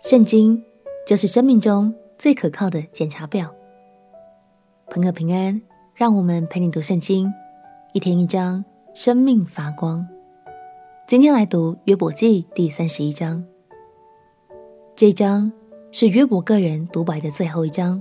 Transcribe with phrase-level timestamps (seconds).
[0.00, 0.62] 圣经
[1.04, 3.52] 就是生命中最可靠的检查表。
[4.88, 5.60] 朋友平安，
[5.92, 7.28] 让我们陪你读圣经，
[7.92, 8.64] 一天一章，
[8.94, 10.06] 生命发光。
[11.08, 13.44] 今天来读约伯记第三十一章。
[14.94, 15.50] 这一章
[15.90, 18.00] 是约伯个人独白的最后一章，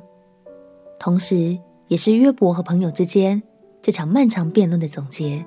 [0.99, 1.57] 同时
[1.87, 3.41] 也是约伯和朋友之间
[3.81, 5.43] 这场漫长辩论的总结。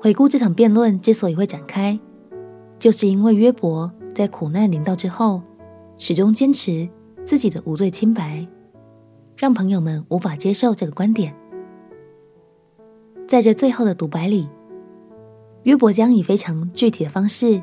[0.00, 2.00] 回顾这场辩论之所以会展开，
[2.78, 3.92] 就是因为约伯。
[4.14, 5.42] 在苦难临到之后，
[5.96, 6.88] 始终坚持
[7.24, 8.46] 自己的无罪清白，
[9.36, 11.34] 让朋友们无法接受这个观点。
[13.26, 14.48] 在这最后的独白里，
[15.64, 17.60] 约伯将以非常具体的方式，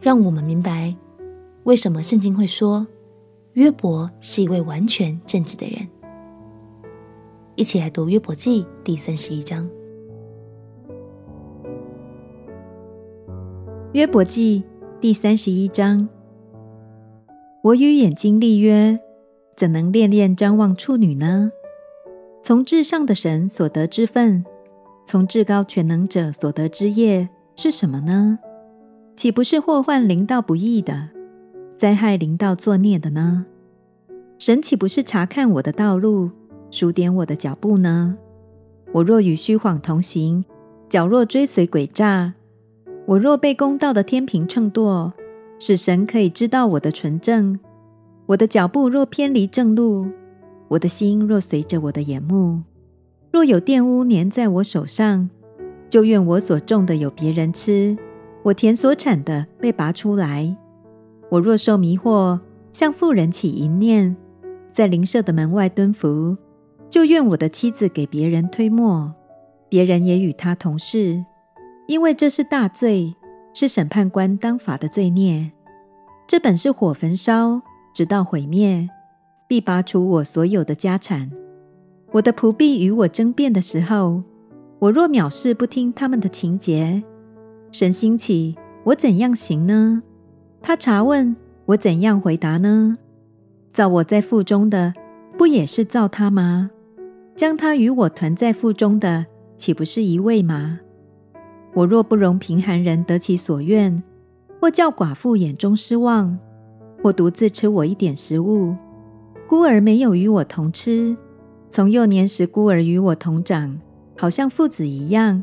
[0.00, 0.96] 让我们明白
[1.64, 2.86] 为什么圣经会说
[3.52, 5.86] 约伯是一位完全正直的人。
[7.54, 9.68] 一起来读约伯记第三十一章。
[13.92, 14.64] 约伯记。
[15.04, 16.08] 第三十一章，
[17.62, 18.98] 我与眼睛立约，
[19.54, 21.52] 怎能恋恋张望处女呢？
[22.42, 24.42] 从至上的神所得之分，
[25.06, 28.38] 从至高全能者所得之业是什么呢？
[29.14, 31.10] 岂不是祸患临到不义的，
[31.76, 33.44] 灾害临到作孽的呢？
[34.38, 36.30] 神岂不是查看我的道路，
[36.70, 38.16] 数点我的脚步呢？
[38.92, 40.46] 我若与虚谎同行，
[40.88, 42.32] 脚若追随诡诈。
[43.06, 45.12] 我若被公道的天平秤砣，
[45.58, 47.58] 使神可以知道我的纯正；
[48.26, 50.06] 我的脚步若偏离正路，
[50.68, 52.62] 我的心若随着我的眼目，
[53.30, 55.28] 若有玷污粘在我手上，
[55.90, 57.94] 就愿我所种的有别人吃，
[58.42, 60.56] 我田所产的被拔出来。
[61.28, 62.40] 我若受迷惑，
[62.72, 64.16] 向妇人起淫念，
[64.72, 66.38] 在邻舍的门外蹲伏，
[66.88, 69.14] 就愿我的妻子给别人推磨，
[69.68, 71.22] 别人也与她同事。
[71.86, 73.14] 因为这是大罪，
[73.52, 75.52] 是审判官当罚的罪孽。
[76.26, 77.60] 这本是火焚烧，
[77.94, 78.88] 直到毁灭，
[79.46, 81.30] 必拔除我所有的家产。
[82.12, 84.22] 我的仆婢与我争辩的时候，
[84.78, 87.02] 我若藐视不听他们的情节，
[87.70, 90.02] 神兴起，我怎样行呢？
[90.62, 92.96] 他查问，我怎样回答呢？
[93.74, 94.94] 造我在腹中的，
[95.36, 96.70] 不也是造他吗？
[97.36, 99.26] 将他与我团在腹中的，
[99.58, 100.80] 岂不是一位吗？
[101.74, 104.00] 我若不容贫寒人得其所愿，
[104.60, 106.38] 或叫寡妇眼中失望，
[107.02, 108.76] 或独自吃我一点食物，
[109.48, 111.16] 孤儿没有与我同吃，
[111.70, 113.76] 从幼年时孤儿与我同长，
[114.16, 115.42] 好像父子一样。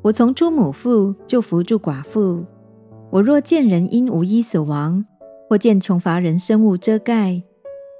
[0.00, 2.42] 我从出母腹就扶助寡妇。
[3.10, 5.04] 我若见人因无衣死亡，
[5.50, 7.42] 或见穷乏人身物遮盖，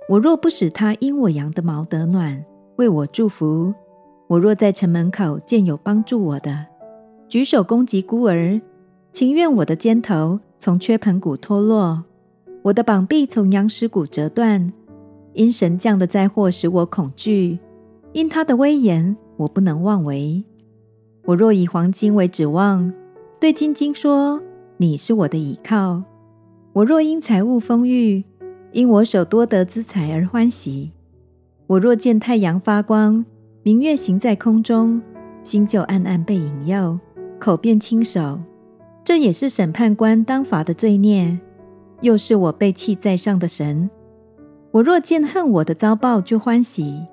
[0.08, 2.42] 我若不使他因我羊的毛得暖，
[2.76, 3.74] 为我祝福；
[4.28, 6.66] 我若在城门口见有帮助我的，
[7.30, 8.60] 举手攻击孤儿，
[9.12, 12.02] 情愿我的肩头从缺盆骨脱落，
[12.60, 14.72] 我的膀臂从羊屎谷折断。
[15.34, 17.56] 因神降的灾祸使我恐惧，
[18.12, 20.42] 因他的威严我不能妄为。
[21.24, 22.92] 我若以黄金为指望，
[23.38, 24.42] 对金金说
[24.78, 26.02] ：“你是我的倚靠。”
[26.74, 28.24] 我若因财物丰裕，
[28.72, 30.90] 因我手多得资财而欢喜。
[31.68, 33.24] 我若见太阳发光，
[33.62, 35.00] 明月行在空中，
[35.44, 36.98] 心就暗暗被引诱。
[37.40, 38.38] 口便轻手，
[39.02, 41.40] 这也是审判官当罚的罪孽，
[42.02, 43.90] 又是我被弃在上的神。
[44.72, 47.06] 我若见恨我的遭报，就欢喜；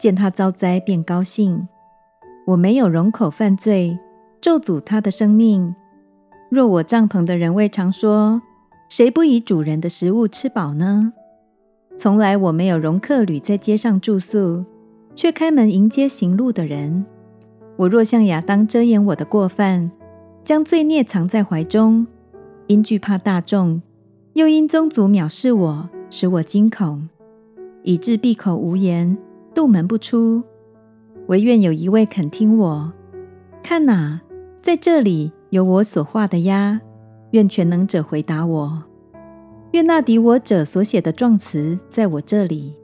[0.00, 1.68] 见他遭灾，便高兴。
[2.46, 3.98] 我没有容口犯罪，
[4.40, 5.74] 咒诅他的生命。
[6.50, 8.40] 若我帐篷的人未常说
[8.88, 11.12] ：“谁不以主人的食物吃饱呢？”
[11.98, 14.64] 从来我没有容客旅在街上住宿，
[15.14, 17.04] 却开门迎接行路的人。
[17.78, 19.88] 我若像亚当遮掩我的过犯，
[20.44, 22.04] 将罪孽藏在怀中，
[22.66, 23.80] 因惧怕大众，
[24.32, 27.08] 又因宗族藐视我，使我惊恐，
[27.84, 29.16] 以致闭口无言，
[29.54, 30.42] 杜门不出。
[31.28, 32.92] 惟愿有一位肯听我。
[33.62, 34.20] 看哪，
[34.60, 36.80] 在这里有我所画的押，
[37.30, 38.82] 愿全能者回答我。
[39.70, 42.74] 愿那敌我者所写的状词在我这里，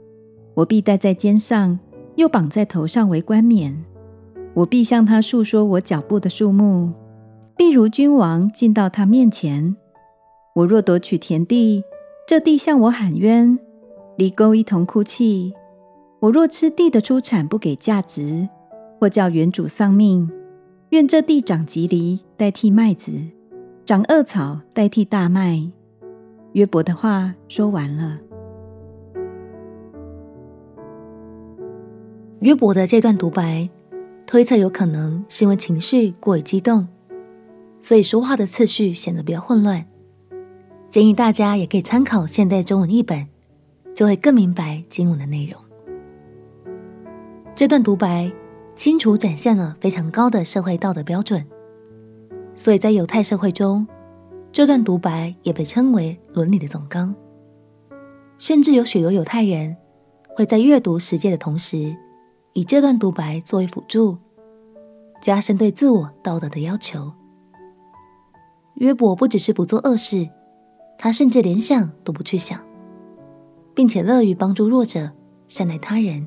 [0.53, 1.77] 我必戴在肩上，
[2.15, 3.83] 又绑在头上为冠冕。
[4.55, 6.93] 我必向他述说我脚步的数目，
[7.57, 9.75] 必如君王进到他面前。
[10.55, 11.83] 我若夺取田地，
[12.25, 13.59] 这地向我喊冤，
[14.15, 15.53] 犁沟一同哭泣。
[16.21, 18.47] 我若吃地的出产不给价值，
[18.97, 20.31] 或叫园主丧命，
[20.91, 23.11] 愿这地长蒺藜代替麦子，
[23.85, 25.69] 长恶草代替大麦。
[26.53, 28.17] 约伯的话说完了。
[32.39, 33.69] 约伯的这段独白。
[34.27, 36.87] 推测有可能是因为情绪过于激动，
[37.79, 39.85] 所以说话的次序显得比较混乱。
[40.89, 43.27] 建议大家也可以参考现代中文译本，
[43.93, 45.61] 就会更明白经文的内容。
[47.53, 48.31] 这段独白
[48.75, 51.45] 清楚展现了非常高的社会道德标准，
[52.55, 53.85] 所以在犹太社会中，
[54.51, 57.13] 这段独白也被称为伦理的总纲。
[58.37, 59.77] 甚至有许多犹太人
[60.35, 61.95] 会在阅读十诫的同时，
[62.55, 64.17] 以这段独白作为辅助，
[65.21, 67.11] 加深对自我道德的要求。
[68.75, 70.27] 约伯不只是不做恶事。
[70.97, 72.57] 他甚至连想都不去想，
[73.73, 75.11] 并且乐于帮助弱者、
[75.49, 76.25] 善待他人。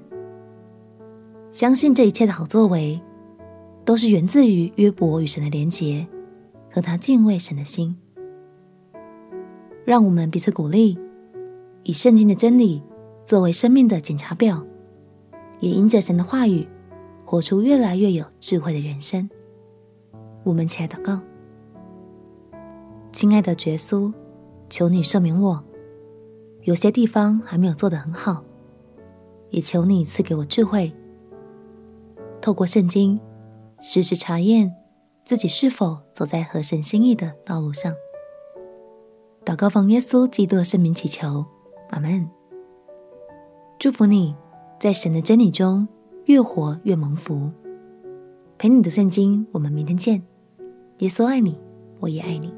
[1.50, 3.00] 相信这一切的好作为，
[3.86, 6.06] 都是源自于约伯与神的连结
[6.70, 7.96] 和他敬畏神的心。
[9.86, 10.98] 让我们彼此鼓励，
[11.84, 12.82] 以圣经的真理
[13.24, 14.62] 作为生命的检查表，
[15.60, 16.66] 也因着神的话语，
[17.24, 19.28] 活出越来越有智慧的人生。
[20.44, 21.20] 我们起来祷告，
[23.12, 24.12] 亲爱的耶稣。
[24.70, 25.64] 求你赦免我，
[26.64, 28.44] 有些地方还没有做得很好，
[29.48, 30.92] 也求你赐给我智慧，
[32.42, 33.18] 透过圣经
[33.80, 34.70] 时时查验
[35.24, 37.94] 自己是否走在合神心意的道路上。
[39.42, 41.46] 祷告奉耶稣基督的圣名祈求，
[41.88, 42.28] 阿门。
[43.78, 44.36] 祝福你
[44.78, 45.88] 在神的真理中
[46.26, 47.50] 越活越蒙福。
[48.56, 50.22] 陪你读圣经，我们明天见。
[50.98, 51.58] 耶稣爱你，
[51.98, 52.54] 我也爱你。